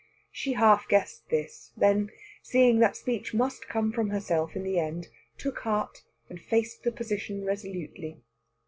[0.31, 2.09] She half guessed this; then,
[2.41, 6.91] seeing that speech must come from herself in the end, took heart and faced the
[6.91, 8.23] position resolutely.